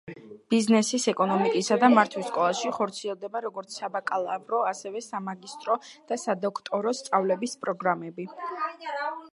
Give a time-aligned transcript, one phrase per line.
[0.51, 5.79] ბიზნესის, ეკონომიკისა და მართვის სკოლაში ხორციელდება როგორც საბაკალავრო, ასევე სამაგისტრო
[6.13, 8.29] და სადოქტორო სწავლების პროგრამები.